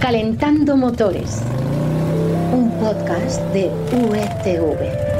Calentando 0.00 0.78
Motores, 0.78 1.42
un 2.54 2.70
podcast 2.80 3.38
de 3.52 3.66
UETV. 3.92 5.10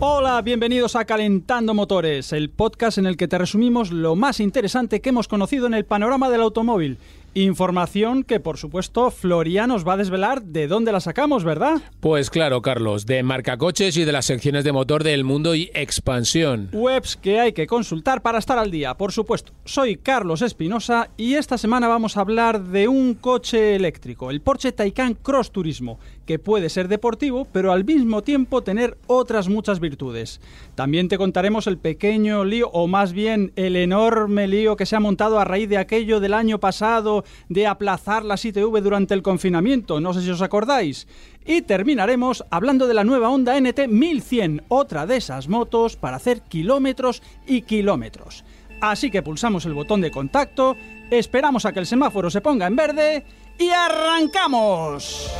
Hola, 0.00 0.40
bienvenidos 0.40 0.96
a 0.96 1.04
Calentando 1.04 1.74
Motores, 1.74 2.32
el 2.32 2.48
podcast 2.48 2.96
en 2.96 3.04
el 3.04 3.18
que 3.18 3.28
te 3.28 3.36
resumimos 3.36 3.90
lo 3.92 4.16
más 4.16 4.40
interesante 4.40 5.02
que 5.02 5.10
hemos 5.10 5.28
conocido 5.28 5.66
en 5.66 5.74
el 5.74 5.84
panorama 5.84 6.30
del 6.30 6.40
automóvil. 6.40 6.96
Información 7.36 8.22
que, 8.22 8.40
por 8.40 8.56
supuesto, 8.56 9.10
Florian 9.10 9.68
nos 9.68 9.86
va 9.86 9.92
a 9.92 9.96
desvelar 9.98 10.42
de 10.42 10.68
dónde 10.68 10.90
la 10.90 11.00
sacamos, 11.00 11.44
¿verdad? 11.44 11.82
Pues 12.00 12.30
claro, 12.30 12.62
Carlos, 12.62 13.04
de 13.04 13.22
marcacoches 13.22 13.98
y 13.98 14.06
de 14.06 14.12
las 14.12 14.24
secciones 14.24 14.64
de 14.64 14.72
motor 14.72 15.04
del 15.04 15.22
mundo 15.22 15.54
y 15.54 15.70
expansión. 15.74 16.70
Webs 16.72 17.14
que 17.14 17.38
hay 17.38 17.52
que 17.52 17.66
consultar 17.66 18.22
para 18.22 18.38
estar 18.38 18.56
al 18.56 18.70
día, 18.70 18.94
por 18.94 19.12
supuesto. 19.12 19.52
Soy 19.66 19.96
Carlos 19.96 20.40
Espinosa 20.40 21.10
y 21.18 21.34
esta 21.34 21.58
semana 21.58 21.88
vamos 21.88 22.16
a 22.16 22.22
hablar 22.22 22.58
de 22.62 22.88
un 22.88 23.12
coche 23.12 23.76
eléctrico, 23.76 24.30
el 24.30 24.40
Porsche 24.40 24.72
Taycan 24.72 25.12
Cross 25.12 25.50
Turismo, 25.50 25.98
que 26.24 26.38
puede 26.38 26.70
ser 26.70 26.88
deportivo, 26.88 27.46
pero 27.52 27.70
al 27.70 27.84
mismo 27.84 28.22
tiempo 28.22 28.62
tener 28.62 28.96
otras 29.08 29.50
muchas 29.50 29.78
virtudes. 29.78 30.40
También 30.74 31.08
te 31.08 31.18
contaremos 31.18 31.66
el 31.66 31.76
pequeño 31.76 32.46
lío, 32.46 32.70
o 32.70 32.86
más 32.86 33.12
bien 33.12 33.52
el 33.56 33.76
enorme 33.76 34.48
lío 34.48 34.76
que 34.76 34.86
se 34.86 34.96
ha 34.96 35.00
montado 35.00 35.38
a 35.38 35.44
raíz 35.44 35.68
de 35.68 35.76
aquello 35.76 36.18
del 36.18 36.32
año 36.32 36.60
pasado 36.60 37.25
de 37.48 37.66
aplazar 37.66 38.24
las 38.24 38.44
ITV 38.44 38.80
durante 38.82 39.14
el 39.14 39.22
confinamiento, 39.22 40.00
no 40.00 40.14
sé 40.14 40.22
si 40.22 40.30
os 40.30 40.42
acordáis. 40.42 41.06
Y 41.44 41.62
terminaremos 41.62 42.44
hablando 42.50 42.86
de 42.86 42.94
la 42.94 43.04
nueva 43.04 43.30
Honda 43.30 43.60
NT 43.60 43.88
1100, 43.88 44.64
otra 44.68 45.06
de 45.06 45.16
esas 45.16 45.48
motos 45.48 45.96
para 45.96 46.16
hacer 46.16 46.42
kilómetros 46.42 47.22
y 47.46 47.62
kilómetros. 47.62 48.44
Así 48.80 49.10
que 49.10 49.22
pulsamos 49.22 49.64
el 49.64 49.74
botón 49.74 50.00
de 50.00 50.10
contacto, 50.10 50.76
esperamos 51.10 51.64
a 51.64 51.72
que 51.72 51.80
el 51.80 51.86
semáforo 51.86 52.30
se 52.30 52.40
ponga 52.40 52.66
en 52.66 52.76
verde 52.76 53.24
y 53.58 53.70
arrancamos. 53.70 55.30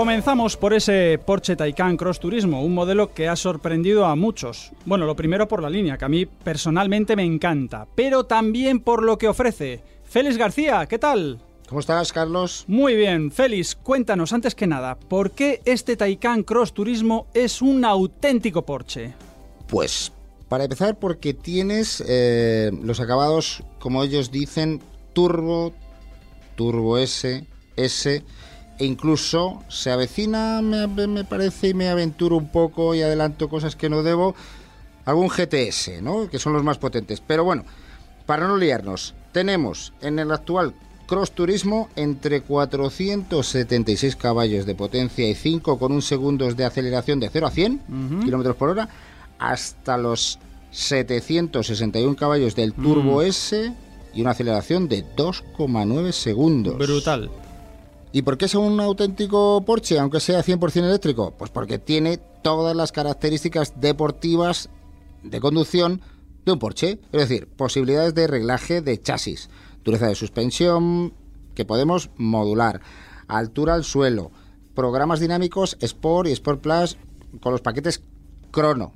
Comenzamos 0.00 0.56
por 0.56 0.72
ese 0.72 1.20
Porsche 1.26 1.56
Taycan 1.56 1.98
Cross 1.98 2.20
Turismo, 2.20 2.64
un 2.64 2.72
modelo 2.72 3.12
que 3.12 3.28
ha 3.28 3.36
sorprendido 3.36 4.06
a 4.06 4.16
muchos. 4.16 4.72
Bueno, 4.86 5.04
lo 5.04 5.14
primero 5.14 5.46
por 5.46 5.62
la 5.62 5.68
línea, 5.68 5.98
que 5.98 6.06
a 6.06 6.08
mí 6.08 6.24
personalmente 6.24 7.16
me 7.16 7.22
encanta, 7.22 7.86
pero 7.94 8.24
también 8.24 8.80
por 8.80 9.02
lo 9.02 9.18
que 9.18 9.28
ofrece. 9.28 9.82
Félix 10.04 10.38
García, 10.38 10.86
¿qué 10.86 10.98
tal? 10.98 11.38
¿Cómo 11.68 11.80
estás, 11.80 12.14
Carlos? 12.14 12.64
Muy 12.66 12.96
bien, 12.96 13.30
Félix, 13.30 13.74
cuéntanos 13.74 14.32
antes 14.32 14.54
que 14.54 14.66
nada, 14.66 14.98
¿por 14.98 15.32
qué 15.32 15.60
este 15.66 15.98
Taycan 15.98 16.44
Cross 16.44 16.72
Turismo 16.72 17.26
es 17.34 17.60
un 17.60 17.84
auténtico 17.84 18.64
Porsche? 18.64 19.12
Pues, 19.68 20.12
para 20.48 20.64
empezar, 20.64 20.98
porque 20.98 21.34
tienes 21.34 22.02
eh, 22.08 22.70
los 22.82 23.00
acabados, 23.00 23.62
como 23.78 24.02
ellos 24.02 24.30
dicen, 24.30 24.80
turbo, 25.12 25.74
turbo 26.56 26.96
S, 26.96 27.44
S 27.76 28.24
e 28.80 28.86
incluso 28.86 29.62
se 29.68 29.90
avecina, 29.90 30.62
me, 30.62 30.86
me, 30.88 31.24
parece, 31.24 31.68
y 31.68 31.74
me 31.74 31.90
aventuro 31.90 32.36
un 32.36 32.48
poco 32.48 32.94
y 32.94 33.02
adelanto 33.02 33.50
cosas 33.50 33.76
que 33.76 33.90
no 33.90 34.02
debo, 34.02 34.34
algún 35.04 35.28
GTS, 35.28 36.00
¿no? 36.00 36.30
Que 36.30 36.38
son 36.38 36.54
los 36.54 36.64
más 36.64 36.78
potentes. 36.78 37.20
Pero 37.20 37.44
bueno, 37.44 37.64
para 38.24 38.48
no 38.48 38.56
liarnos, 38.56 39.14
tenemos 39.32 39.92
en 40.00 40.18
el 40.18 40.32
actual 40.32 40.72
Cross 41.06 41.32
Turismo 41.32 41.90
entre 41.94 42.40
476 42.40 44.16
caballos 44.16 44.64
de 44.64 44.74
potencia 44.74 45.28
y 45.28 45.34
5 45.34 45.78
con 45.78 45.92
un 45.92 46.00
segundos 46.00 46.56
de 46.56 46.64
aceleración 46.64 47.20
de 47.20 47.28
0 47.28 47.48
a 47.48 47.50
100 47.50 47.80
kilómetros 48.24 48.56
por 48.56 48.70
hora 48.70 48.88
hasta 49.38 49.98
los 49.98 50.38
761 50.70 52.16
caballos 52.16 52.54
del 52.54 52.72
Turbo 52.72 53.20
S 53.20 53.74
y 54.14 54.22
una 54.22 54.30
aceleración 54.30 54.88
de 54.88 55.04
2,9 55.04 56.12
segundos. 56.12 56.78
Brutal. 56.78 57.30
¿Y 58.12 58.22
por 58.22 58.36
qué 58.36 58.46
es 58.46 58.54
un 58.54 58.80
auténtico 58.80 59.62
Porsche, 59.64 59.98
aunque 59.98 60.18
sea 60.18 60.42
100% 60.42 60.84
eléctrico? 60.84 61.34
Pues 61.38 61.50
porque 61.50 61.78
tiene 61.78 62.18
todas 62.42 62.74
las 62.74 62.90
características 62.90 63.80
deportivas 63.80 64.68
de 65.22 65.40
conducción 65.40 66.00
de 66.44 66.52
un 66.52 66.58
Porsche. 66.58 66.98
Es 67.12 67.28
decir, 67.28 67.46
posibilidades 67.46 68.14
de 68.14 68.26
reglaje 68.26 68.82
de 68.82 69.00
chasis, 69.00 69.48
dureza 69.84 70.08
de 70.08 70.16
suspensión 70.16 71.14
que 71.54 71.64
podemos 71.64 72.10
modular, 72.16 72.80
altura 73.28 73.74
al 73.74 73.84
suelo, 73.84 74.32
programas 74.74 75.20
dinámicos 75.20 75.76
Sport 75.80 76.28
y 76.28 76.32
Sport 76.32 76.60
Plus 76.60 76.96
con 77.40 77.52
los 77.52 77.60
paquetes 77.60 78.02
Crono. 78.50 78.92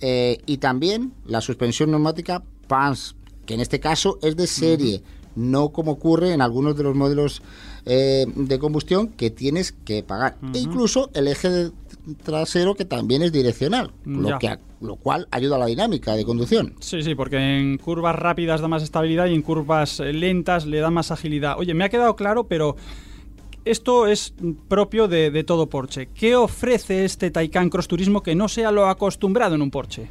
Eh, 0.00 0.38
y 0.46 0.56
también 0.56 1.12
la 1.26 1.40
suspensión 1.40 1.90
neumática 1.90 2.42
PANS, 2.66 3.14
que 3.46 3.54
en 3.54 3.60
este 3.60 3.78
caso 3.78 4.18
es 4.22 4.34
de 4.34 4.46
serie, 4.46 5.02
no 5.36 5.70
como 5.70 5.92
ocurre 5.92 6.32
en 6.32 6.42
algunos 6.42 6.76
de 6.76 6.82
los 6.82 6.94
modelos 6.94 7.42
eh, 7.86 8.26
de 8.34 8.58
combustión 8.58 9.08
que 9.08 9.30
tienes 9.30 9.72
que 9.72 10.02
pagar. 10.02 10.36
E 10.54 10.58
incluso 10.58 11.10
el 11.14 11.28
eje 11.28 11.70
trasero 12.22 12.74
que 12.74 12.84
también 12.84 13.22
es 13.22 13.32
direccional, 13.32 13.92
lo, 14.04 14.38
que, 14.38 14.58
lo 14.80 14.96
cual 14.96 15.28
ayuda 15.30 15.56
a 15.56 15.58
la 15.60 15.66
dinámica 15.66 16.14
de 16.14 16.24
conducción. 16.24 16.74
Sí, 16.80 17.02
sí, 17.02 17.14
porque 17.14 17.36
en 17.36 17.78
curvas 17.78 18.16
rápidas 18.16 18.60
da 18.60 18.68
más 18.68 18.82
estabilidad 18.82 19.26
y 19.26 19.34
en 19.34 19.42
curvas 19.42 20.00
eh, 20.00 20.12
lentas 20.12 20.66
le 20.66 20.80
da 20.80 20.90
más 20.90 21.10
agilidad. 21.10 21.58
Oye, 21.58 21.74
me 21.74 21.84
ha 21.84 21.88
quedado 21.88 22.16
claro, 22.16 22.44
pero 22.44 22.76
esto 23.64 24.06
es 24.06 24.34
propio 24.68 25.08
de, 25.08 25.30
de 25.30 25.44
todo 25.44 25.68
Porsche. 25.68 26.08
¿Qué 26.14 26.36
ofrece 26.36 27.04
este 27.04 27.30
Taycan 27.30 27.70
Cross 27.70 27.88
Turismo 27.88 28.22
que 28.22 28.34
no 28.34 28.48
sea 28.48 28.70
lo 28.72 28.88
acostumbrado 28.88 29.54
en 29.54 29.62
un 29.62 29.70
Porsche? 29.70 30.08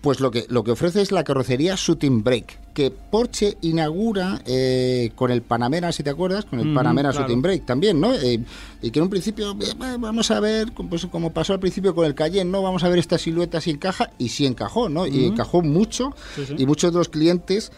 Pues 0.00 0.20
lo 0.20 0.30
que, 0.30 0.46
lo 0.48 0.64
que 0.64 0.70
ofrece 0.70 1.02
es 1.02 1.12
la 1.12 1.24
carrocería 1.24 1.74
Shooting 1.76 2.24
Brake, 2.24 2.58
que 2.74 2.90
Porsche 2.90 3.56
inaugura 3.62 4.40
eh, 4.46 5.10
con 5.14 5.30
el 5.30 5.42
Panamera, 5.42 5.92
si 5.92 6.02
te 6.02 6.10
acuerdas, 6.10 6.44
con 6.44 6.60
el 6.60 6.72
Panamera 6.72 7.10
Shooting 7.10 7.42
Brake 7.42 7.64
también, 7.66 8.00
¿no? 8.00 8.14
Eh, 8.14 8.40
y 8.82 8.90
que 8.90 8.98
en 8.98 9.04
un 9.04 9.10
principio, 9.10 9.52
eh, 9.60 9.96
vamos 9.98 10.30
a 10.30 10.40
ver, 10.40 10.72
pues, 10.72 11.06
como 11.06 11.32
pasó 11.32 11.52
al 11.52 11.60
principio 11.60 11.94
con 11.94 12.06
el 12.06 12.14
Cayenne, 12.14 12.50
¿no? 12.50 12.62
Vamos 12.62 12.84
a 12.84 12.88
ver 12.88 12.98
esta 12.98 13.18
silueta 13.18 13.60
si 13.60 13.70
encaja, 13.70 14.10
y 14.18 14.28
sí 14.28 14.46
encajó, 14.46 14.88
¿no? 14.88 15.06
Y 15.06 15.24
encajó 15.24 15.62
mucho, 15.62 16.14
y 16.56 16.66
muchos 16.66 16.92
de 16.92 16.98
los 16.98 17.08
clientes 17.08 17.72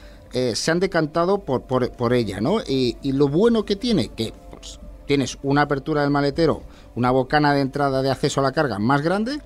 se 0.55 0.71
han 0.71 0.81
decantado 0.81 1.39
por, 1.39 1.63
por, 1.63 1.91
por 1.93 2.15
ella, 2.15 2.41
¿no? 2.41 2.61
Y, 2.61 2.97
y, 3.03 3.13
lo 3.13 3.29
bueno 3.29 3.65
que 3.65 3.77
tiene, 3.77 4.09
que 4.09 4.33
pues, 4.51 4.79
tienes 5.07 5.39
una 5.43 5.63
apertura 5.63 6.03
del 6.03 6.11
maletero, 6.11 6.63
una 6.95 7.11
bocana 7.11 7.55
de 7.55 7.61
entrada 7.61 8.03
de 8.03 8.11
acceso 8.11 8.41
a 8.41 8.43
la 8.43 8.53
carga 8.53 8.79
más 8.79 9.03
grande, 9.03 9.41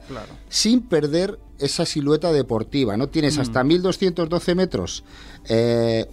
sin 0.48 0.82
perder 0.82 1.38
esa 1.58 1.86
silueta 1.86 2.32
deportiva, 2.32 2.96
¿no? 2.96 3.08
Tienes 3.08 3.38
hasta 3.38 3.64
1212 3.64 4.54
metros, 4.54 5.04
eh, 5.48 6.06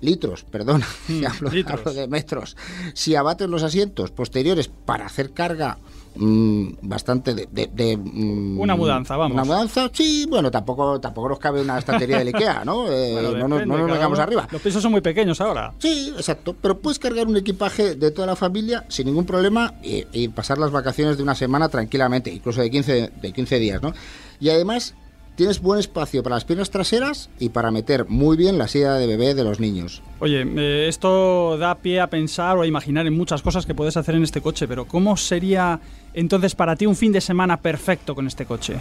litros, 0.00 0.44
perdón, 0.44 0.82
hablo, 1.28 1.50
de 1.50 2.08
metros. 2.08 2.56
Si 2.94 3.14
abates 3.14 3.48
los 3.48 3.62
asientos 3.62 4.10
posteriores 4.10 4.68
para 4.68 5.06
hacer 5.06 5.32
carga 5.32 5.78
mm, 6.16 6.68
bastante 6.82 7.34
de, 7.34 7.96
mm, 7.96 8.58
una 8.58 8.76
mudanza 8.76 9.16
vamos. 9.16 9.34
una 9.34 9.44
mudanza 9.44 9.90
sí 9.92 10.26
bueno 10.28 10.50
tampoco 10.50 11.00
tampoco 11.00 11.30
nos 11.30 11.38
cabe 11.38 11.60
una 11.60 11.78
estantería 11.78 12.18
del 12.20 12.28
Ikea 12.28 12.64
no 12.64 12.90
eh, 12.90 13.34
no, 13.36 13.48
nos, 13.48 13.66
no 13.66 13.86
nos 13.86 14.18
arriba. 14.18 14.48
Los 14.50 14.62
pisos 14.62 14.82
son 14.82 14.92
muy 14.92 15.00
pequeños 15.00 15.40
ahora. 15.40 15.72
Sí 15.78 16.12
exacto 16.16 16.54
pero 16.60 16.78
puedes 16.78 16.98
cargar 16.98 17.26
un 17.26 17.36
equipaje 17.36 17.94
de 17.94 18.10
toda 18.10 18.26
la 18.26 18.36
familia 18.36 18.84
sin 18.88 19.06
ningún 19.06 19.26
problema 19.26 19.74
y, 19.82 20.04
y 20.12 20.28
pasar 20.28 20.58
las 20.58 20.70
vacaciones 20.70 21.16
de 21.16 21.22
una 21.22 21.34
semana 21.34 21.68
tranquilamente 21.68 22.30
incluso 22.30 22.60
de 22.60 22.70
15 22.70 23.12
de 23.20 23.32
15 23.32 23.58
días 23.58 23.82
no 23.82 23.92
y 24.40 24.50
además 24.50 24.94
tienes 25.36 25.60
buen 25.60 25.78
espacio 25.78 26.22
para 26.22 26.36
las 26.36 26.44
piernas 26.44 26.70
traseras 26.70 27.30
y 27.38 27.50
para 27.50 27.70
meter 27.70 28.08
muy 28.08 28.36
bien 28.36 28.58
la 28.58 28.66
silla 28.66 28.94
de 28.94 29.06
bebé 29.06 29.34
de 29.34 29.44
los 29.44 29.60
niños. 29.60 30.02
Oye, 30.18 30.42
eh, 30.42 30.88
esto 30.88 31.56
da 31.58 31.76
pie 31.76 32.00
a 32.00 32.08
pensar 32.08 32.56
o 32.56 32.62
a 32.62 32.66
imaginar 32.66 33.06
en 33.06 33.16
muchas 33.16 33.42
cosas 33.42 33.66
que 33.66 33.74
puedes 33.74 33.96
hacer 33.96 34.14
en 34.14 34.24
este 34.24 34.40
coche, 34.40 34.66
pero 34.66 34.86
¿cómo 34.86 35.16
sería 35.16 35.80
entonces 36.14 36.54
para 36.54 36.74
ti 36.74 36.86
un 36.86 36.96
fin 36.96 37.12
de 37.12 37.20
semana 37.20 37.60
perfecto 37.60 38.14
con 38.14 38.26
este 38.26 38.46
coche? 38.46 38.76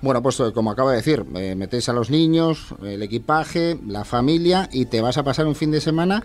Bueno, 0.00 0.22
pues 0.22 0.40
eh, 0.40 0.52
como 0.54 0.70
acabo 0.70 0.90
de 0.90 0.96
decir, 0.96 1.24
eh, 1.34 1.54
metes 1.54 1.88
a 1.88 1.92
los 1.92 2.10
niños, 2.10 2.74
el 2.82 3.02
equipaje, 3.02 3.78
la 3.86 4.04
familia 4.04 4.68
y 4.72 4.86
te 4.86 5.00
vas 5.00 5.18
a 5.18 5.24
pasar 5.24 5.46
un 5.46 5.54
fin 5.54 5.70
de 5.70 5.80
semana 5.80 6.24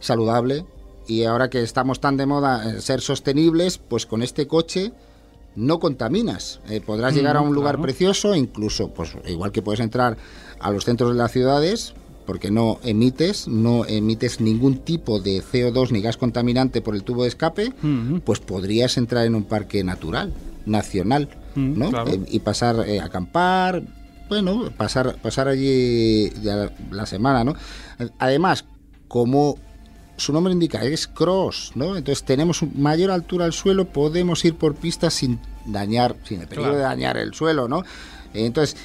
saludable. 0.00 0.64
Y 1.06 1.24
ahora 1.24 1.50
que 1.50 1.62
estamos 1.62 2.00
tan 2.00 2.16
de 2.16 2.24
moda 2.24 2.68
en 2.68 2.80
ser 2.80 3.02
sostenibles, 3.02 3.76
pues 3.76 4.06
con 4.06 4.22
este 4.22 4.46
coche 4.46 4.92
no 5.56 5.78
contaminas. 5.78 6.60
Eh, 6.68 6.80
podrás 6.80 7.14
llegar 7.14 7.36
a 7.36 7.40
un 7.40 7.54
lugar 7.54 7.80
precioso, 7.80 8.34
incluso, 8.34 8.88
pues 8.88 9.16
igual 9.28 9.52
que 9.52 9.62
puedes 9.62 9.80
entrar 9.80 10.16
a 10.60 10.70
los 10.70 10.84
centros 10.84 11.10
de 11.10 11.16
las 11.16 11.32
ciudades, 11.32 11.94
porque 12.26 12.50
no 12.50 12.78
emites, 12.82 13.48
no 13.48 13.84
emites 13.86 14.40
ningún 14.40 14.78
tipo 14.78 15.20
de 15.20 15.42
CO2 15.42 15.90
ni 15.90 16.00
gas 16.00 16.16
contaminante 16.16 16.80
por 16.80 16.94
el 16.94 17.04
tubo 17.04 17.22
de 17.22 17.28
escape, 17.28 17.72
pues 18.24 18.40
podrías 18.40 18.96
entrar 18.96 19.26
en 19.26 19.34
un 19.34 19.44
parque 19.44 19.84
natural, 19.84 20.32
nacional. 20.66 21.28
mm, 21.54 21.78
¿no? 21.78 22.06
Eh, 22.06 22.20
y 22.30 22.40
pasar 22.40 22.80
a 22.80 23.04
acampar, 23.04 23.82
bueno, 24.28 24.70
pasar, 24.76 25.16
pasar 25.20 25.48
allí 25.48 26.30
la 26.90 27.06
semana, 27.06 27.44
¿no? 27.44 27.54
Además, 28.18 28.64
como 29.06 29.58
su 30.16 30.32
nombre 30.32 30.52
indica, 30.52 30.82
es 30.82 31.06
cross, 31.06 31.72
¿no? 31.74 31.96
Entonces 31.96 32.24
tenemos 32.24 32.62
mayor 32.74 33.10
altura 33.10 33.44
al 33.44 33.52
suelo, 33.52 33.86
podemos 33.86 34.44
ir 34.44 34.54
por 34.54 34.74
pistas 34.74 35.14
sin 35.14 35.38
dañar, 35.66 36.16
sin 36.24 36.40
el 36.40 36.48
peligro 36.48 36.74
de 36.74 36.82
dañar 36.82 37.16
el 37.16 37.34
suelo, 37.34 37.68
¿no? 37.68 37.82
Entonces, 38.32 38.76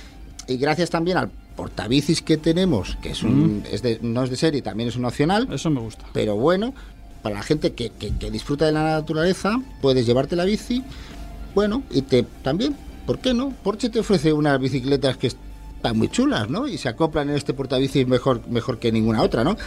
y 0.48 0.58
gracias 0.58 0.90
también 0.90 1.18
al 1.18 1.30
portabicis 1.56 2.22
que 2.22 2.38
tenemos, 2.38 2.98
que 3.02 3.12
es 3.12 3.22
un, 3.22 3.64
es 3.72 3.82
de, 3.82 4.00
no 4.02 4.24
es 4.24 4.30
de 4.30 4.38
serie, 4.38 4.62
también 4.62 4.90
es 4.90 4.96
un 4.96 5.06
opcional. 5.06 5.48
Eso 5.52 5.70
me 5.70 5.82
gusta. 5.82 6.06
Pero 6.14 6.36
bueno, 6.36 6.74
para 7.22 7.36
la 7.36 7.44
gente 7.44 7.74
que, 7.74 7.90
que, 7.92 8.32
disfruta 8.32 8.66
de 8.66 8.72
la 8.72 8.84
naturaleza, 8.84 9.62
puedes 9.82 10.06
llevarte 10.06 10.36
la 10.36 10.46
bici, 10.46 10.84
bueno, 11.54 11.84
y 11.92 12.02
te 12.04 12.24
también, 12.44 12.76
¿por 13.06 13.20
qué 13.20 13.34
no? 13.34 13.54
Porsche 13.64 13.90
te 13.90 14.00
ofrece 14.00 14.32
unas 14.34 14.60
bicicletas 14.60 15.18
que 15.18 15.28
están 15.28 15.98
muy 15.98 16.08
chulas, 16.08 16.50
¿no? 16.50 16.68
Y 16.68 16.78
se 16.78 16.90
acoplan 16.90 17.30
en 17.30 17.36
este 17.36 17.54
portabicis 17.54 18.08
mejor, 18.08 18.48
mejor 18.48 18.80
que 18.80 18.92
ninguna 18.92 19.22
otra, 19.22 19.44
¿no? 19.44 19.58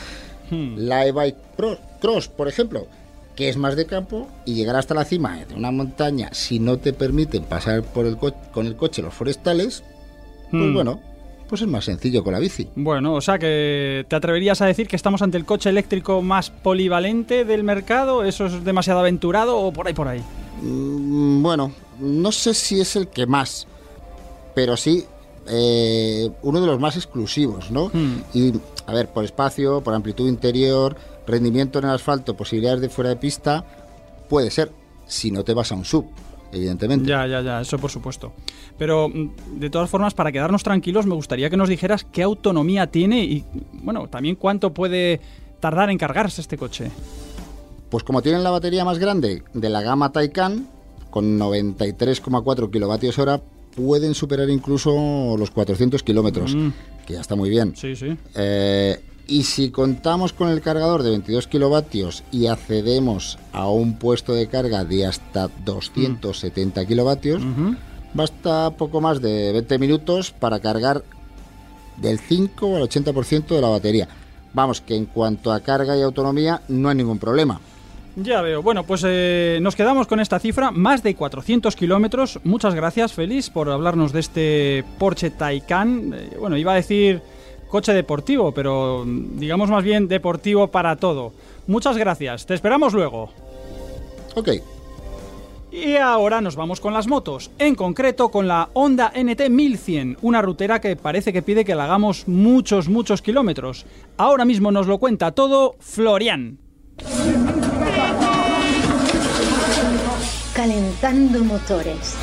Hmm. 0.53 0.75
La 0.77 1.07
e-bike 1.07 1.39
Cross, 2.01 2.29
por 2.29 2.47
ejemplo, 2.47 2.87
que 3.35 3.49
es 3.49 3.57
más 3.57 3.75
de 3.75 3.87
campo 3.87 4.29
y 4.45 4.55
llegar 4.55 4.77
hasta 4.77 4.95
la 4.95 5.07
cima 5.07 5.43
de 5.47 5.55
una 5.55 5.71
montaña 5.71 6.29
si 6.33 6.59
no 6.59 6.79
te 6.79 6.93
permiten 6.93 7.45
pasar 7.45 7.83
por 7.83 8.05
el 8.05 8.19
con 8.19 8.67
el 8.67 8.77
coche 8.77 9.01
los 9.01 9.15
forestales, 9.15 9.83
pues 10.51 10.63
hmm. 10.63 10.75
bueno, 10.75 11.01
pues 11.49 11.63
es 11.63 11.69
más 11.69 11.87
sencillo 11.87 12.23
con 12.23 12.35
la 12.35 12.39
bici. 12.39 12.69
Bueno, 12.75 13.15
o 13.15 13.21
sea 13.23 13.39
que 13.39 14.05
te 14.09 14.15
atreverías 14.15 14.61
a 14.61 14.67
decir 14.67 14.89
que 14.89 14.97
estamos 14.97 15.23
ante 15.23 15.39
el 15.39 15.47
coche 15.47 15.71
eléctrico 15.71 16.21
más 16.21 16.51
polivalente 16.51 17.47
del 17.47 17.65
mercado, 17.65 18.25
eso 18.25 18.45
es 18.45 18.63
demasiado 18.63 19.01
aventurado 19.01 19.57
o 19.57 19.73
por 19.73 19.87
ahí 19.87 19.95
por 19.95 20.09
ahí. 20.09 20.23
Mm, 20.61 21.43
bueno, 21.43 21.73
no 21.99 22.31
sé 22.31 22.53
si 22.53 22.79
es 22.79 22.95
el 22.97 23.09
que 23.09 23.27
más, 23.27 23.67
pero 24.55 24.77
sí 24.77 25.07
eh, 25.49 26.31
uno 26.43 26.61
de 26.61 26.67
los 26.67 26.81
más 26.81 26.97
exclusivos, 26.97 27.71
¿no? 27.71 27.91
Hmm. 27.93 28.23
Y, 28.35 28.53
a 28.87 28.93
ver, 28.93 29.09
por 29.09 29.25
espacio, 29.25 29.83
por 29.83 29.95
amplitud 29.95 30.29
interior, 30.29 30.97
rendimiento 31.27 31.79
en 31.79 31.87
el 31.87 31.91
asfalto, 31.93 32.37
posibilidades 32.37 32.81
de 32.81 32.89
fuera 32.89 33.11
de 33.11 33.17
pista, 33.17 33.65
puede 34.29 34.51
ser, 34.51 34.73
si 35.07 35.31
no 35.31 35.45
te 35.45 35.55
vas 35.55 35.73
a 35.73 35.75
un 35.75 35.85
sub, 35.85 36.07
evidentemente. 36.53 37.09
Ya, 37.09 37.27
ya, 37.27 37.41
ya, 37.41 37.61
eso 37.61 37.79
por 37.79 37.91
supuesto. 37.91 38.33
Pero, 38.79 39.09
mm, 39.09 39.59
de 39.59 39.71
todas 39.71 39.91
formas, 39.91 40.15
para 40.15 40.33
quedarnos 40.33 40.63
tranquilos, 40.63 41.07
me 41.07 41.15
gustaría 41.15 41.51
que 41.51 41.57
nos 41.57 41.69
dijeras 41.69 42.05
qué 42.05 42.23
autonomía 42.23 42.87
tiene 42.89 43.25
y, 43.25 43.45
bueno, 43.73 44.09
también 44.09 44.37
cuánto 44.37 44.73
puede 44.73 45.21
tardar 45.61 45.91
en 45.91 45.99
cargarse 45.99 46.41
este 46.41 46.57
coche. 46.57 46.91
Pues 47.91 48.05
como 48.05 48.23
tienen 48.23 48.43
la 48.43 48.51
batería 48.51 48.85
más 48.85 48.99
grande 48.99 49.43
de 49.53 49.69
la 49.69 49.83
gama 49.83 50.13
Taycan, 50.13 50.67
con 51.11 51.39
93,4 51.39 52.71
kilovatios 52.71 53.19
hora, 53.19 53.43
pueden 53.75 54.15
superar 54.15 54.49
incluso 54.51 55.37
los 55.39 55.51
400 55.51 56.03
kilómetros, 56.03 56.55
mm. 56.55 56.69
que 57.07 57.15
ya 57.15 57.21
está 57.21 57.35
muy 57.37 57.51
bien. 57.51 57.75
Sí, 57.77 57.97
sí. 57.97 58.17
Eh, 58.35 59.01
y 59.27 59.45
si 59.45 59.71
contamos 59.71 60.33
con 60.33 60.49
el 60.49 60.61
cargador 60.61 61.03
de 61.03 61.11
22 61.11 61.47
kilovatios 61.47 62.25
y 62.33 62.47
accedemos 62.49 63.39
a 63.53 63.69
un 63.69 63.99
puesto 63.99 64.35
de 64.35 64.49
carga 64.49 64.85
de 64.85 65.07
hasta 65.07 65.49
270 65.65 66.85
kilovatios, 66.87 67.43
basta 68.15 68.71
poco 68.77 69.01
más 69.01 69.23
de 69.23 69.53
20 69.53 69.79
minutos 69.79 70.33
para 70.33 70.61
cargar 70.61 71.05
del 71.99 72.19
5 72.19 72.77
al 72.77 72.83
80% 72.83 73.47
de 73.47 73.61
la 73.61 73.69
batería. 73.69 74.09
Vamos, 74.55 74.81
que 74.81 74.97
en 74.97 75.07
cuanto 75.07 75.53
a 75.53 75.61
carga 75.61 75.97
y 75.97 76.03
autonomía 76.03 76.61
no 76.69 76.89
hay 76.89 76.97
ningún 76.97 77.19
problema. 77.19 77.61
Ya 78.17 78.43
veo. 78.43 78.63
Bueno, 78.63 78.85
pues 78.85 79.03
eh, 79.07 79.59
nos 79.63 79.75
quedamos 79.75 80.07
con 80.07 80.21
esta 80.21 80.39
cifra, 80.39 80.71
más 80.71 81.03
de 81.03 81.15
400 81.15 81.75
kilómetros. 81.75 82.41
Muchas 82.45 82.75
gracias, 82.75 83.15
Félix, 83.15 83.49
por 83.49 83.71
hablarnos 83.71 84.13
de 84.13 84.21
este 84.21 84.85
Porsche 84.99 85.31
Taycan. 85.31 86.13
Eh, 86.15 86.37
bueno, 86.39 86.59
iba 86.59 86.73
a 86.73 86.77
decir 86.77 87.23
coche 87.69 87.95
deportivo, 87.95 88.53
pero 88.53 89.05
mm, 89.07 89.39
digamos 89.39 89.71
más 89.71 89.83
bien 89.83 90.09
deportivo 90.09 90.69
para 90.69 90.97
todo. 90.97 91.33
Muchas 91.67 91.97
gracias. 91.97 92.45
Te 92.45 92.53
esperamos 92.53 92.93
luego. 92.93 93.31
Ok. 94.35 94.51
Y 95.71 95.97
ahora 95.97 96.43
nos 96.43 96.55
vamos 96.55 96.81
con 96.81 96.93
las 96.93 97.07
motos, 97.07 97.51
en 97.59 97.75
concreto 97.75 98.29
con 98.29 98.47
la 98.47 98.69
Honda 98.75 99.11
NT 99.17 99.49
1100, 99.49 100.19
una 100.21 100.43
rutera 100.43 100.83
que 100.83 100.97
parece 100.97 101.33
que 101.33 101.41
pide 101.41 101.65
que 101.65 101.75
la 101.75 101.85
hagamos 101.85 102.29
muchos, 102.29 102.91
muchos 102.91 103.23
kilómetros. 103.23 103.87
Ahora 104.19 104.45
mismo 104.45 104.71
nos 104.71 104.87
lo 104.87 104.99
cuenta 104.99 105.33
todo 105.33 105.77
Florian. 105.81 106.59
Calentando 110.55 111.43
Motores. 111.45 112.15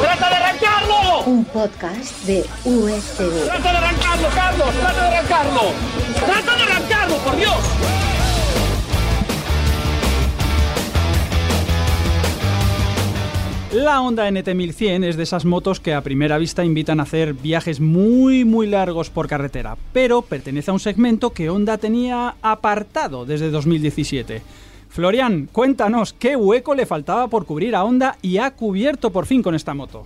¡Trata 0.00 0.28
de 0.28 0.34
arrancarlo! 0.34 1.22
Un 1.26 1.44
podcast 1.44 2.24
de 2.24 2.44
USB. 2.64 3.44
¡Trata 3.44 3.70
de 3.70 3.78
arrancarlo, 3.78 4.28
Carlos! 4.34 4.74
¡Trata 4.74 5.02
de 5.08 5.16
arrancarlo! 5.16 5.60
¡Trata 6.26 6.56
de 6.56 6.62
arrancarlo, 6.64 7.16
por 7.18 7.36
Dios! 7.36 7.56
La 13.72 14.00
Honda 14.00 14.28
NT1100 14.28 15.04
es 15.04 15.16
de 15.16 15.22
esas 15.22 15.44
motos 15.44 15.78
que 15.78 15.94
a 15.94 16.00
primera 16.00 16.38
vista 16.38 16.64
invitan 16.64 16.98
a 16.98 17.04
hacer 17.04 17.34
viajes 17.34 17.78
muy 17.78 18.44
muy 18.44 18.66
largos 18.66 19.10
por 19.10 19.28
carretera, 19.28 19.76
pero 19.92 20.22
pertenece 20.22 20.72
a 20.72 20.74
un 20.74 20.80
segmento 20.80 21.30
que 21.30 21.50
Honda 21.50 21.78
tenía 21.78 22.34
apartado 22.42 23.24
desde 23.24 23.48
2017. 23.52 24.42
Florian, 24.90 25.48
cuéntanos 25.52 26.12
qué 26.12 26.34
hueco 26.34 26.74
le 26.74 26.84
faltaba 26.84 27.28
por 27.28 27.46
cubrir 27.46 27.76
a 27.76 27.84
Honda 27.84 28.18
y 28.22 28.38
ha 28.38 28.50
cubierto 28.50 29.10
por 29.10 29.24
fin 29.24 29.40
con 29.40 29.54
esta 29.54 29.72
moto. 29.72 30.04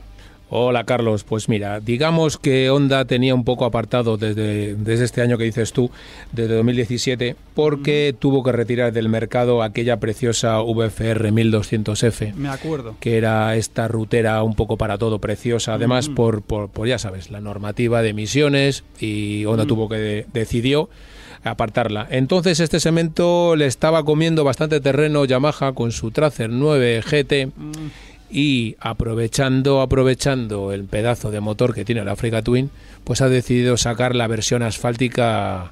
Hola 0.51 0.85
Carlos, 0.85 1.25
pues 1.25 1.49
mira, 1.49 1.81
digamos 1.81 2.37
que 2.37 2.69
Honda 2.69 3.07
tenía 3.07 3.35
un 3.35 3.45
poco 3.45 3.65
apartado 3.65 4.19
desde, 4.19 4.75
desde 4.75 5.07
este 5.07 5.23
año 5.23 5.39
que 5.39 5.45
dices 5.45 5.73
tú, 5.73 5.91
desde 6.33 6.57
2017, 6.57 7.35
porque 7.55 8.15
tuvo 8.17 8.43
que 8.43 8.53
retirar 8.53 8.93
del 8.93 9.09
mercado 9.09 9.63
aquella 9.63 9.99
preciosa 9.99 10.61
VFR 10.61 11.33
1200F. 11.33 12.35
Me 12.35 12.51
acuerdo. 12.51 12.95
Que 13.01 13.17
era 13.17 13.57
esta 13.57 13.89
rutera 13.89 14.43
un 14.43 14.55
poco 14.55 14.77
para 14.77 14.99
todo 14.99 15.19
preciosa, 15.19 15.75
además 15.75 16.11
por, 16.11 16.43
por, 16.43 16.87
ya 16.87 16.99
sabes, 16.99 17.31
la 17.31 17.41
normativa 17.41 18.03
de 18.03 18.11
emisiones 18.11 18.85
y 19.01 19.47
Honda 19.47 19.65
tuvo 19.65 19.89
que 19.89 20.27
decidió 20.35 20.91
apartarla. 21.44 22.06
Entonces 22.11 22.61
este 22.61 22.81
cemento 22.81 23.55
le 23.56 23.67
estaba 23.67 24.05
comiendo 24.05 24.44
bastante 24.44 24.81
terreno 24.81 25.25
Yamaha 25.25 25.73
con 25.73 25.93
su 25.93 26.11
Tracer 26.11 26.50
9 26.50 27.02
GT 27.02 27.52
y 28.31 28.76
aprovechando 28.81 29.81
aprovechando 29.81 30.73
el 30.73 30.85
pedazo 30.85 31.30
de 31.30 31.40
motor 31.40 31.75
que 31.75 31.85
tiene 31.85 32.04
la 32.04 32.12
Africa 32.12 32.42
Twin, 32.42 32.71
pues 33.04 33.21
ha 33.21 33.28
decidido 33.28 33.76
sacar 33.76 34.16
la 34.16 34.26
versión 34.26 34.62
asfáltica 34.62 35.71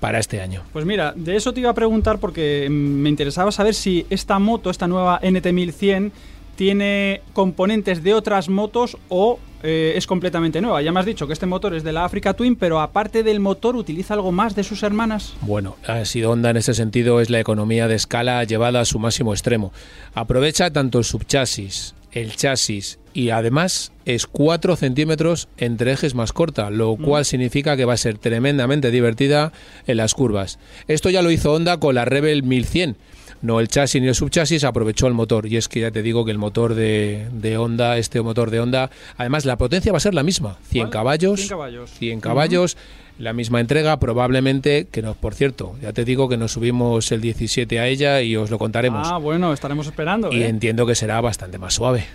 para 0.00 0.18
este 0.18 0.42
año. 0.42 0.62
Pues 0.72 0.84
mira, 0.84 1.14
de 1.16 1.36
eso 1.36 1.54
te 1.54 1.60
iba 1.60 1.70
a 1.70 1.74
preguntar 1.74 2.18
porque 2.18 2.68
me 2.70 3.08
interesaba 3.08 3.52
saber 3.52 3.74
si 3.74 4.04
esta 4.10 4.38
moto, 4.38 4.68
esta 4.68 4.86
nueva 4.86 5.20
NT1100 5.22 6.10
tiene 6.56 7.22
componentes 7.32 8.02
de 8.02 8.14
otras 8.14 8.48
motos 8.48 8.98
o 9.08 9.38
eh, 9.66 9.94
es 9.96 10.06
completamente 10.06 10.60
nueva. 10.60 10.82
Ya 10.82 10.92
me 10.92 11.00
has 11.00 11.06
dicho 11.06 11.26
que 11.26 11.32
este 11.32 11.46
motor 11.46 11.74
es 11.74 11.82
de 11.82 11.92
la 11.92 12.04
Africa 12.04 12.34
Twin, 12.34 12.54
pero 12.54 12.80
aparte 12.80 13.22
del 13.22 13.40
motor, 13.40 13.76
¿utiliza 13.76 14.12
algo 14.12 14.30
más 14.30 14.54
de 14.54 14.62
sus 14.62 14.82
hermanas? 14.82 15.34
Bueno, 15.40 15.76
ha 15.86 16.04
sido 16.04 16.30
Honda 16.30 16.50
en 16.50 16.58
ese 16.58 16.74
sentido 16.74 17.20
es 17.22 17.30
la 17.30 17.40
economía 17.40 17.88
de 17.88 17.94
escala 17.94 18.44
llevada 18.44 18.80
a 18.80 18.84
su 18.84 18.98
máximo 18.98 19.32
extremo. 19.32 19.72
Aprovecha 20.12 20.70
tanto 20.70 20.98
el 20.98 21.04
subchasis, 21.04 21.94
el 22.12 22.36
chasis 22.36 22.98
y 23.14 23.30
además 23.30 23.92
es 24.04 24.26
4 24.26 24.76
centímetros 24.76 25.48
entre 25.56 25.92
ejes 25.92 26.14
más 26.14 26.34
corta, 26.34 26.68
lo 26.68 26.94
mm. 26.94 27.02
cual 27.02 27.24
significa 27.24 27.76
que 27.76 27.86
va 27.86 27.94
a 27.94 27.96
ser 27.96 28.18
tremendamente 28.18 28.90
divertida 28.90 29.52
en 29.86 29.96
las 29.96 30.12
curvas. 30.12 30.58
Esto 30.88 31.08
ya 31.08 31.22
lo 31.22 31.30
hizo 31.30 31.54
Honda 31.54 31.78
con 31.80 31.94
la 31.94 32.04
Rebel 32.04 32.42
1100 32.42 32.96
no 33.44 33.60
el 33.60 33.68
chasis 33.68 34.00
ni 34.00 34.08
el 34.08 34.14
subchasis, 34.14 34.64
aprovechó 34.64 35.06
el 35.06 35.14
motor. 35.14 35.46
Y 35.46 35.56
es 35.56 35.68
que 35.68 35.80
ya 35.80 35.90
te 35.90 36.02
digo 36.02 36.24
que 36.24 36.30
el 36.30 36.38
motor 36.38 36.74
de, 36.74 37.28
de 37.30 37.58
Honda, 37.58 37.98
este 37.98 38.20
motor 38.22 38.50
de 38.50 38.60
Honda, 38.60 38.90
además 39.16 39.44
la 39.44 39.58
potencia 39.58 39.92
va 39.92 39.98
a 39.98 40.00
ser 40.00 40.14
la 40.14 40.22
misma, 40.22 40.56
100 40.70 40.88
caballos, 40.88 41.40
100 41.40 41.48
caballos, 41.50 41.90
100 41.90 42.20
caballos 42.20 42.76
la 43.18 43.32
misma 43.32 43.60
entrega, 43.60 43.98
probablemente, 43.98 44.88
que 44.90 45.00
nos, 45.02 45.16
por 45.16 45.34
cierto, 45.34 45.76
ya 45.80 45.92
te 45.92 46.04
digo 46.04 46.28
que 46.28 46.36
nos 46.36 46.52
subimos 46.52 47.12
el 47.12 47.20
17 47.20 47.78
a 47.78 47.86
ella 47.86 48.22
y 48.22 48.34
os 48.34 48.50
lo 48.50 48.58
contaremos. 48.58 49.06
Ah, 49.08 49.18
bueno, 49.18 49.52
estaremos 49.52 49.86
esperando. 49.86 50.32
Y 50.32 50.42
¿eh? 50.42 50.48
entiendo 50.48 50.84
que 50.84 50.94
será 50.94 51.20
bastante 51.20 51.58
más 51.58 51.74
suave. 51.74 52.06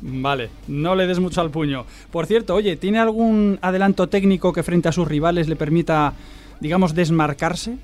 Vale, 0.00 0.50
no 0.66 0.94
le 0.94 1.06
des 1.06 1.20
mucho 1.20 1.40
al 1.40 1.50
puño. 1.50 1.84
Por 2.10 2.26
cierto, 2.26 2.54
oye, 2.54 2.76
¿tiene 2.76 2.98
algún 2.98 3.58
adelanto 3.62 4.08
técnico 4.08 4.52
que 4.52 4.62
frente 4.62 4.88
a 4.88 4.92
sus 4.92 5.06
rivales 5.06 5.48
le 5.48 5.56
permita, 5.56 6.14
digamos, 6.60 6.94
desmarcarse? 6.94 7.76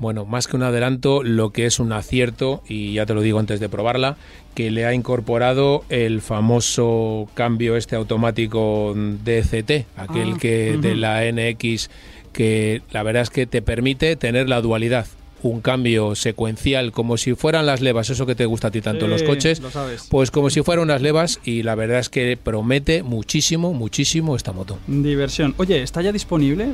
Bueno, 0.00 0.24
más 0.24 0.48
que 0.48 0.56
un 0.56 0.62
adelanto, 0.62 1.22
lo 1.22 1.50
que 1.50 1.66
es 1.66 1.78
un 1.78 1.92
acierto, 1.92 2.62
y 2.66 2.94
ya 2.94 3.04
te 3.04 3.12
lo 3.12 3.20
digo 3.20 3.38
antes 3.38 3.60
de 3.60 3.68
probarla, 3.68 4.16
que 4.54 4.70
le 4.70 4.86
ha 4.86 4.94
incorporado 4.94 5.84
el 5.90 6.22
famoso 6.22 7.28
cambio 7.34 7.76
este 7.76 7.96
automático 7.96 8.94
DCT, 8.96 9.86
aquel 9.96 10.32
ah, 10.34 10.38
que 10.40 10.78
de 10.80 10.96
la 10.96 11.20
NX 11.30 11.90
que 12.32 12.82
la 12.92 13.02
verdad 13.02 13.22
es 13.22 13.30
que 13.30 13.46
te 13.46 13.60
permite 13.60 14.16
tener 14.16 14.48
la 14.48 14.60
dualidad. 14.60 15.06
Un 15.42 15.60
cambio 15.60 16.14
secuencial 16.14 16.92
como 16.92 17.16
si 17.16 17.34
fueran 17.34 17.66
las 17.66 17.80
levas, 17.80 18.10
eso 18.10 18.26
que 18.26 18.34
te 18.34 18.46
gusta 18.46 18.68
a 18.68 18.70
ti 18.70 18.80
tanto 18.80 19.04
en 19.06 19.10
los 19.10 19.20
Sí, 19.20 19.26
coches, 19.26 19.60
lo 19.60 19.70
sabes. 19.70 20.06
pues 20.10 20.30
como 20.30 20.50
si 20.50 20.62
fueran 20.62 20.84
unas 20.84 21.00
levas 21.02 21.40
y 21.44 21.62
la 21.62 21.74
verdad 21.74 21.98
es 22.00 22.08
que 22.08 22.36
promete 22.42 23.02
muchísimo, 23.02 23.72
muchísimo 23.72 24.36
esta 24.36 24.52
moto. 24.52 24.78
Diversión. 24.86 25.54
Oye, 25.56 25.82
¿está 25.82 26.02
ya 26.02 26.12
disponible? 26.12 26.68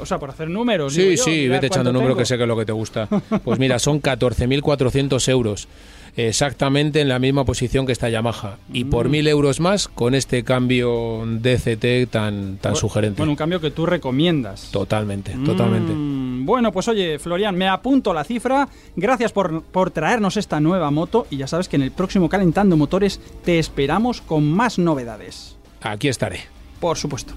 O 0.00 0.06
sea, 0.06 0.18
por 0.18 0.30
hacer 0.30 0.48
números. 0.48 0.94
Sí, 0.94 1.16
yo, 1.16 1.22
sí, 1.24 1.48
vete 1.48 1.66
echando 1.66 1.90
cuánto 1.90 1.92
número 1.92 2.08
tengo. 2.14 2.18
que 2.18 2.26
sé 2.26 2.36
que 2.36 2.42
es 2.42 2.48
lo 2.48 2.56
que 2.56 2.66
te 2.66 2.72
gusta. 2.72 3.08
Pues 3.44 3.58
mira, 3.58 3.78
son 3.78 4.00
14.400 4.02 5.28
euros. 5.28 5.68
Exactamente 6.16 7.00
en 7.00 7.08
la 7.08 7.18
misma 7.18 7.44
posición 7.44 7.86
que 7.86 7.92
esta 7.92 8.08
Yamaha. 8.10 8.58
Y 8.72 8.84
por 8.84 9.08
Mm. 9.08 9.12
1.000 9.12 9.28
euros 9.28 9.60
más 9.60 9.88
con 9.88 10.14
este 10.14 10.42
cambio 10.44 11.24
DCT 11.26 12.10
tan, 12.10 12.58
tan 12.58 12.74
sugerente. 12.76 13.18
Bueno, 13.18 13.32
un 13.32 13.36
cambio 13.36 13.60
que 13.60 13.70
tú 13.70 13.86
recomiendas. 13.86 14.70
Totalmente, 14.72 15.32
totalmente. 15.44 15.92
Mm, 15.92 16.19
bueno, 16.44 16.72
pues 16.72 16.88
oye, 16.88 17.18
Florian, 17.18 17.56
me 17.56 17.68
apunto 17.68 18.12
la 18.12 18.24
cifra. 18.24 18.68
Gracias 18.96 19.32
por, 19.32 19.62
por 19.62 19.90
traernos 19.90 20.36
esta 20.36 20.60
nueva 20.60 20.90
moto. 20.90 21.26
Y 21.30 21.36
ya 21.36 21.46
sabes 21.46 21.68
que 21.68 21.76
en 21.76 21.82
el 21.82 21.92
próximo 21.92 22.28
Calentando 22.28 22.76
Motores 22.76 23.20
te 23.44 23.58
esperamos 23.58 24.20
con 24.20 24.50
más 24.50 24.78
novedades. 24.78 25.56
Aquí 25.82 26.08
estaré. 26.08 26.40
Por 26.80 26.96
supuesto. 26.96 27.34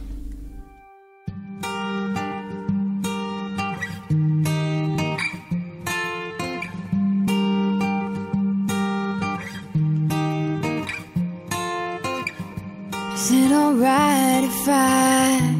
Is 13.13 13.31
it 13.31 13.51
alright 13.53 14.43
if 14.43 14.67
I 14.67 15.53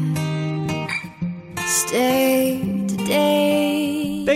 stay 1.66 1.94
today? 1.94 2.64
Te 2.64 2.73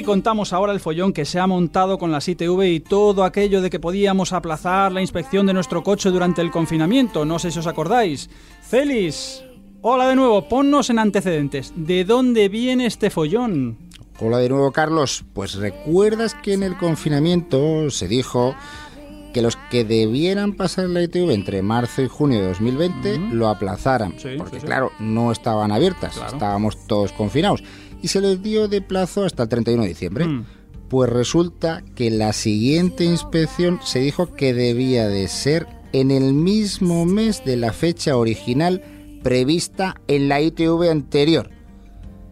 contamos 0.09 0.55
ahora 0.55 0.73
el 0.73 0.81
follón 0.81 1.13
que 1.13 1.27
se 1.27 1.39
ha 1.39 1.47
montado 1.47 1.99
con 1.99 2.11
las 2.11 2.27
ITV 2.29 2.63
y 2.65 2.81
todo 2.81 3.25
aquello 3.25 3.61
de 3.61 3.69
que 3.69 3.79
podíamos 3.79 4.33
aplazar 4.33 4.91
la 4.91 5.03
inspección 5.03 5.45
de 5.45 5.53
nuestro 5.53 5.83
coche 5.83 6.09
durante 6.09 6.41
el 6.41 6.51
confinamiento. 6.51 7.27
No 7.27 7.39
sé 7.39 7.51
si 7.51 7.59
os 7.59 7.67
acordáis. 7.67 8.31
Félix, 8.63 9.45
hola 9.83 10.09
de 10.09 10.17
nuevo, 10.17 10.49
ponnos 10.49 10.89
en 10.89 10.99
antecedentes. 10.99 11.75
¿De 11.77 12.07
dónde 12.07 12.49
viene 12.49 12.87
este 12.87 13.11
follón? 13.11 13.77
Hola 14.19 14.39
de 14.39 14.49
nuevo, 14.49 14.73
Carlos. 14.73 15.27
Pues 15.35 15.57
recuerdas 15.57 16.35
que 16.35 16.55
en 16.55 16.63
el 16.63 16.79
confinamiento 16.79 17.91
se 17.91 18.09
dijo 18.09 18.55
que 19.35 19.43
los 19.43 19.57
que 19.71 19.85
debieran 19.85 20.55
pasar 20.55 20.89
la 20.89 21.03
ITV 21.03 21.33
entre 21.33 21.61
marzo 21.61 22.01
y 22.01 22.09
junio 22.09 22.41
de 22.41 22.49
2020 22.49 23.19
lo 23.33 23.49
aplazaran, 23.49 24.15
Sí, 24.19 24.31
porque 24.39 24.55
sí, 24.57 24.61
sí. 24.63 24.67
claro, 24.67 24.91
no 25.01 25.31
estaban 25.33 25.71
abiertas, 25.71 26.15
Claro. 26.15 26.33
estábamos 26.33 26.87
todos 26.87 27.13
confinados 27.13 27.63
y 28.03 28.09
se 28.09 28.21
les 28.21 28.43
dio 28.43 28.69
de 28.69 28.81
plazo 28.81 29.25
hasta 29.25 29.45
el 29.45 29.49
31 29.49 29.83
de 29.83 29.89
diciembre. 29.89 30.27
Mm. 30.27 30.45
Pues 30.89 31.11
resulta 31.11 31.83
que 31.95 32.11
la 32.11 32.33
siguiente 32.33 33.05
inspección 33.05 33.81
se 33.85 34.01
dijo 34.01 34.35
que 34.35 34.55
debía 34.55 35.09
de 35.09 35.29
ser 35.29 35.67
en 35.93 36.11
el 36.11 36.33
mismo 36.33 37.05
mes 37.05 37.45
de 37.45 37.57
la 37.57 37.73
fecha 37.73 38.17
original 38.17 38.83
prevista 39.23 39.97
en 40.07 40.29
la 40.29 40.41
ITV 40.41 40.91
anterior. 40.91 41.51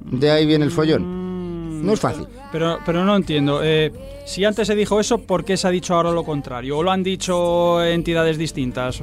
De 0.01 0.31
ahí 0.31 0.47
viene 0.47 0.65
el 0.65 0.71
follón. 0.71 1.85
No 1.85 1.93
es 1.93 2.01
fácil. 2.01 2.27
Pero, 2.53 2.79
pero 2.87 3.05
no 3.05 3.15
entiendo. 3.15 3.61
eh, 3.63 3.93
si 4.25 4.45
antes 4.45 4.67
se 4.67 4.75
dijo 4.75 4.99
eso, 4.99 5.19
¿por 5.19 5.45
qué 5.45 5.57
se 5.57 5.69
ha 5.69 5.71
dicho 5.71 5.95
ahora 5.95 6.11
lo 6.11 6.25
contrario? 6.25 6.79
¿O 6.79 6.83
lo 6.83 6.91
han 6.91 7.03
dicho 7.03 7.85
entidades 7.85 8.39
distintas? 8.39 9.03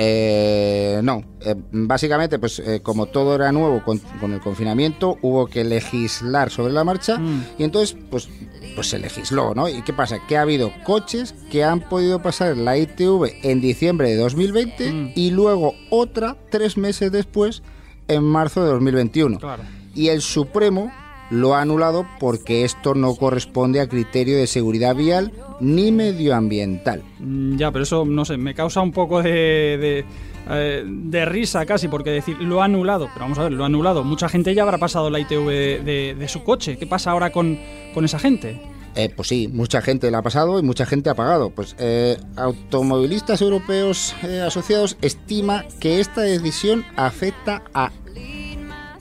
Eh, 0.00 1.00
no, 1.02 1.24
eh, 1.40 1.56
básicamente, 1.72 2.38
pues 2.38 2.60
eh, 2.60 2.80
como 2.82 3.06
todo 3.06 3.34
era 3.34 3.50
nuevo 3.50 3.82
con, 3.84 3.98
con 4.20 4.32
el 4.32 4.40
confinamiento, 4.40 5.18
hubo 5.22 5.46
que 5.48 5.64
legislar 5.64 6.50
sobre 6.50 6.72
la 6.72 6.84
marcha 6.84 7.18
Mm. 7.18 7.44
y 7.58 7.64
entonces, 7.64 7.96
pues, 8.08 8.28
pues 8.76 8.88
se 8.88 8.98
legisló, 9.00 9.54
¿no? 9.56 9.68
¿Y 9.68 9.82
qué 9.82 9.92
pasa? 9.92 10.18
Que 10.28 10.36
ha 10.36 10.42
habido 10.42 10.70
coches 10.84 11.34
que 11.50 11.64
han 11.64 11.80
podido 11.80 12.22
pasar 12.22 12.56
la 12.56 12.78
ITV 12.78 13.40
en 13.42 13.60
diciembre 13.60 14.08
de 14.10 14.16
2020 14.16 14.92
Mm. 14.92 15.12
y 15.16 15.30
luego 15.32 15.74
otra 15.90 16.36
tres 16.50 16.76
meses 16.76 17.10
después, 17.10 17.62
en 18.06 18.22
marzo 18.22 18.62
de 18.64 18.70
2021. 18.70 19.38
Claro. 19.38 19.64
Y 19.96 20.08
el 20.08 20.22
Supremo 20.22 20.92
lo 21.30 21.54
ha 21.54 21.60
anulado 21.62 22.06
porque 22.20 22.64
esto 22.64 22.94
no 22.94 23.14
corresponde 23.14 23.80
a 23.80 23.88
criterio 23.88 24.36
de 24.38 24.46
seguridad 24.46 24.94
vial 24.94 25.32
ni 25.60 25.92
medioambiental. 25.92 27.02
Mm, 27.18 27.56
Ya, 27.56 27.70
pero 27.72 27.82
eso, 27.84 28.04
no 28.04 28.24
sé, 28.24 28.36
me 28.36 28.54
causa 28.54 28.80
un 28.80 28.92
poco 28.92 29.22
de, 29.22 29.30
de, 29.30 30.04
eh, 30.50 30.82
de 30.86 31.24
risa 31.24 31.66
casi, 31.66 31.88
porque 31.88 32.10
decir, 32.10 32.36
lo 32.40 32.62
ha 32.62 32.64
anulado, 32.66 33.08
pero 33.12 33.24
vamos 33.26 33.38
a 33.38 33.42
ver, 33.44 33.52
lo 33.52 33.64
ha 33.64 33.66
anulado. 33.66 34.04
Mucha 34.04 34.28
gente 34.28 34.54
ya 34.54 34.62
habrá 34.62 34.78
pasado 34.78 35.10
la 35.10 35.18
ITV 35.20 35.46
de, 35.48 35.78
de- 35.84 36.14
de 36.18 36.28
su 36.28 36.42
coche. 36.44 36.78
¿Qué 36.78 36.86
pasa 36.86 37.10
ahora 37.10 37.30
con, 37.30 37.58
con 37.94 38.04
esa 38.04 38.18
gente? 38.18 38.60
Eh, 38.94 39.12
pues 39.14 39.28
sí, 39.28 39.48
mucha 39.52 39.80
gente 39.82 40.10
la 40.10 40.18
ha 40.18 40.22
pasado 40.22 40.58
y 40.58 40.62
mucha 40.62 40.84
gente 40.86 41.10
ha 41.10 41.14
pagado. 41.14 41.50
Pues 41.50 41.76
eh, 41.78 42.16
automovilistas 42.36 43.40
europeos 43.42 44.14
eh, 44.22 44.40
asociados 44.40 44.96
estima 45.02 45.64
que 45.78 46.00
esta 46.00 46.22
decisión 46.22 46.84
afecta 46.96 47.62
a, 47.74 47.92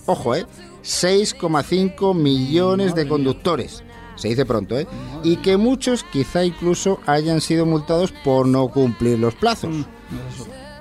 ojo, 0.06 0.36
eh, 0.36 0.46
6,5 0.88 2.16
millones 2.16 2.96
de 2.96 3.08
conductores. 3.08 3.84
Se 4.16 4.30
dice 4.30 4.46
pronto, 4.46 4.80
¿eh? 4.80 4.88
Y 5.22 5.38
que 5.38 5.58
muchos 5.58 6.04
quizá 6.06 6.46
incluso 6.46 7.00
hayan 7.06 7.42
sido 7.42 7.66
multados 7.66 8.14
por 8.24 8.48
no 8.48 8.70
cumplir 8.70 9.20
los 9.20 9.36
plazos. 9.36 9.76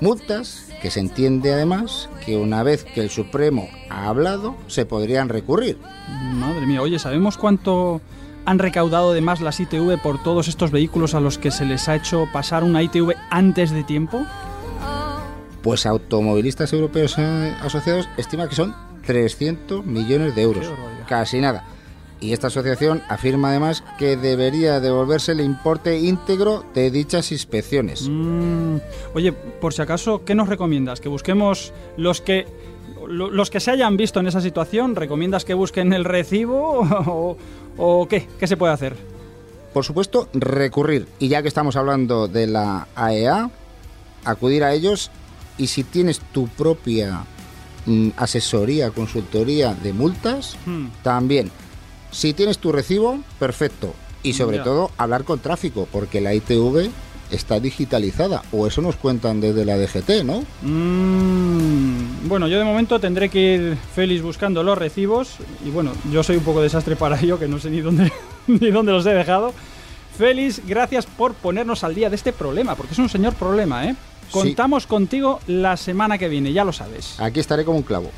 Multas 0.00 0.68
que 0.80 0.90
se 0.90 1.00
entiende 1.00 1.52
además 1.52 2.08
que 2.24 2.36
una 2.36 2.62
vez 2.62 2.84
que 2.84 3.00
el 3.00 3.10
Supremo 3.10 3.68
ha 3.90 4.06
hablado 4.06 4.54
se 4.68 4.86
podrían 4.86 5.28
recurrir. 5.28 5.78
Madre 6.34 6.66
mía, 6.66 6.82
oye, 6.82 7.00
¿sabemos 7.00 7.36
cuánto 7.36 8.00
han 8.44 8.60
recaudado 8.60 9.12
de 9.12 9.20
más 9.20 9.40
las 9.40 9.58
ITV 9.58 10.00
por 10.00 10.22
todos 10.22 10.46
estos 10.46 10.70
vehículos 10.70 11.14
a 11.14 11.20
los 11.20 11.36
que 11.36 11.50
se 11.50 11.64
les 11.64 11.88
ha 11.88 11.96
hecho 11.96 12.28
pasar 12.32 12.62
una 12.62 12.82
ITV 12.82 13.14
antes 13.30 13.72
de 13.72 13.82
tiempo? 13.82 14.24
Pues 15.62 15.84
automovilistas 15.84 16.72
europeos 16.72 17.16
eh, 17.18 17.56
asociados 17.60 18.08
estima 18.16 18.48
que 18.48 18.54
son 18.54 18.72
300 19.06 19.84
millones 19.86 20.34
de 20.34 20.42
euros. 20.42 20.66
Casi 21.08 21.40
nada. 21.40 21.64
Y 22.20 22.32
esta 22.32 22.46
asociación 22.46 23.02
afirma 23.08 23.50
además 23.50 23.84
que 23.98 24.16
debería 24.16 24.80
devolverse 24.80 25.32
el 25.32 25.40
importe 25.40 25.98
íntegro 25.98 26.64
de 26.74 26.90
dichas 26.90 27.30
inspecciones. 27.30 28.08
Mm, 28.08 28.76
oye, 29.14 29.32
por 29.32 29.74
si 29.74 29.82
acaso, 29.82 30.24
¿qué 30.24 30.34
nos 30.34 30.48
recomiendas? 30.48 31.00
¿Que 31.00 31.08
busquemos 31.10 31.72
los 31.98 32.20
que 32.22 32.46
lo- 33.06 33.30
los 33.30 33.50
que 33.50 33.60
se 33.60 33.70
hayan 33.70 33.96
visto 33.98 34.18
en 34.20 34.26
esa 34.28 34.40
situación? 34.40 34.96
¿Recomiendas 34.96 35.44
que 35.44 35.52
busquen 35.54 35.92
el 35.92 36.04
recibo 36.04 36.80
o, 37.06 37.36
o 37.76 38.08
qué? 38.08 38.26
¿Qué 38.40 38.46
se 38.46 38.56
puede 38.56 38.72
hacer? 38.72 38.96
Por 39.74 39.84
supuesto, 39.84 40.30
recurrir. 40.32 41.06
Y 41.18 41.28
ya 41.28 41.42
que 41.42 41.48
estamos 41.48 41.76
hablando 41.76 42.28
de 42.28 42.46
la 42.46 42.88
AEA, 42.96 43.50
acudir 44.24 44.64
a 44.64 44.72
ellos 44.72 45.10
y 45.58 45.66
si 45.66 45.84
tienes 45.84 46.20
tu 46.32 46.48
propia 46.48 47.24
mm, 47.86 48.10
asesoría, 48.16 48.90
consultoría 48.90 49.74
de 49.74 49.92
multas, 49.92 50.56
Hmm. 50.66 50.86
también. 51.02 51.50
Si 52.10 52.32
tienes 52.34 52.58
tu 52.58 52.72
recibo, 52.72 53.18
perfecto. 53.38 53.94
Y 54.22 54.32
sobre 54.32 54.58
Ya. 54.58 54.64
todo, 54.64 54.90
hablar 54.98 55.24
con 55.24 55.38
tráfico, 55.38 55.88
porque 55.92 56.20
la 56.20 56.34
ITV 56.34 56.90
está 57.30 57.58
digitalizada. 57.60 58.42
O 58.52 58.66
eso 58.66 58.80
nos 58.82 58.96
cuentan 58.96 59.40
desde 59.40 59.64
la 59.64 59.76
DGT, 59.76 60.24
¿no? 60.24 60.44
Mm, 60.62 62.28
bueno, 62.28 62.48
yo 62.48 62.58
de 62.58 62.64
momento 62.64 62.98
tendré 63.00 63.28
que 63.28 63.54
ir 63.54 63.76
feliz 63.94 64.22
buscando 64.22 64.62
los 64.62 64.76
recibos 64.78 65.36
y 65.64 65.70
bueno, 65.70 65.92
yo 66.12 66.22
soy 66.22 66.36
un 66.36 66.44
poco 66.44 66.62
desastre 66.62 66.96
para 66.96 67.20
ello, 67.20 67.38
que 67.38 67.48
no 67.48 67.58
sé 67.58 67.70
ni 67.70 67.80
dónde 67.80 68.12
ni 68.46 68.70
dónde 68.70 68.92
los 68.92 69.04
he 69.06 69.14
dejado. 69.14 69.52
Félix, 70.16 70.62
gracias 70.66 71.04
por 71.06 71.34
ponernos 71.34 71.84
al 71.84 71.94
día 71.94 72.08
de 72.08 72.16
este 72.16 72.32
problema, 72.32 72.74
porque 72.74 72.92
es 72.94 72.98
un 72.98 73.08
señor 73.10 73.34
problema, 73.34 73.86
¿eh? 73.86 73.94
Sí. 74.26 74.32
Contamos 74.32 74.86
contigo 74.86 75.40
la 75.46 75.76
semana 75.76 76.18
que 76.18 76.28
viene, 76.28 76.52
ya 76.52 76.64
lo 76.64 76.72
sabes. 76.72 77.18
Aquí 77.20 77.40
estaré 77.40 77.64
como 77.64 77.78
un 77.78 77.84
clavo. 77.84 78.10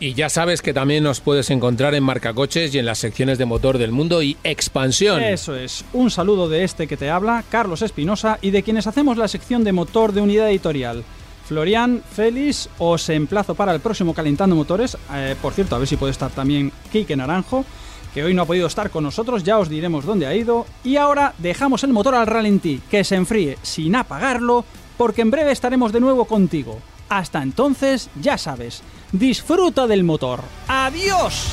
Y 0.00 0.14
ya 0.14 0.28
sabes 0.28 0.62
que 0.62 0.72
también 0.72 1.02
nos 1.02 1.20
puedes 1.20 1.50
encontrar 1.50 1.94
en 1.96 2.04
Marcacoches 2.04 2.72
y 2.72 2.78
en 2.78 2.86
las 2.86 2.98
secciones 2.98 3.36
de 3.36 3.46
motor 3.46 3.78
del 3.78 3.90
mundo 3.90 4.22
y 4.22 4.36
expansión. 4.44 5.20
Eso 5.20 5.56
es, 5.56 5.84
un 5.92 6.12
saludo 6.12 6.48
de 6.48 6.62
este 6.62 6.86
que 6.86 6.96
te 6.96 7.10
habla, 7.10 7.42
Carlos 7.50 7.82
Espinosa, 7.82 8.38
y 8.40 8.52
de 8.52 8.62
quienes 8.62 8.86
hacemos 8.86 9.16
la 9.16 9.26
sección 9.26 9.64
de 9.64 9.72
motor 9.72 10.12
de 10.12 10.20
unidad 10.20 10.50
editorial. 10.50 11.02
Florian, 11.48 12.02
Félix, 12.12 12.68
os 12.78 13.08
emplazo 13.08 13.56
para 13.56 13.74
el 13.74 13.80
próximo 13.80 14.14
Calentando 14.14 14.54
Motores. 14.54 14.96
Eh, 15.12 15.34
por 15.42 15.52
cierto, 15.52 15.74
a 15.74 15.78
ver 15.78 15.88
si 15.88 15.96
puede 15.96 16.12
estar 16.12 16.30
también 16.30 16.70
Kike 16.92 17.16
Naranjo, 17.16 17.64
que 18.14 18.24
hoy 18.24 18.34
no 18.34 18.42
ha 18.42 18.46
podido 18.46 18.66
estar 18.66 18.90
con 18.90 19.04
nosotros, 19.04 19.44
ya 19.44 19.58
os 19.58 19.68
diremos 19.68 20.04
dónde 20.04 20.26
ha 20.26 20.34
ido. 20.34 20.66
Y 20.84 20.96
ahora 20.96 21.34
dejamos 21.38 21.84
el 21.84 21.92
motor 21.92 22.14
al 22.14 22.26
ralentí, 22.26 22.80
que 22.90 23.04
se 23.04 23.16
enfríe 23.16 23.58
sin 23.62 23.96
apagarlo, 23.96 24.64
porque 24.96 25.22
en 25.22 25.30
breve 25.30 25.52
estaremos 25.52 25.92
de 25.92 26.00
nuevo 26.00 26.24
contigo. 26.24 26.78
Hasta 27.08 27.42
entonces, 27.42 28.10
ya 28.20 28.36
sabes, 28.36 28.82
disfruta 29.12 29.86
del 29.86 30.04
motor. 30.04 30.40
¡Adiós! 30.68 31.46